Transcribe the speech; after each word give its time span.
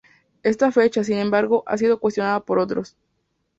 Esta 0.41 0.71
fecha, 0.71 1.03
sin 1.03 1.19
embargo, 1.19 1.63
ha 1.67 1.77
sido 1.77 1.99
cuestionada 1.99 2.39
por 2.39 2.57
otros. 2.57 2.97